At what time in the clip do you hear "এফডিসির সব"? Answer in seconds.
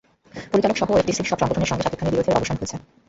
0.97-1.37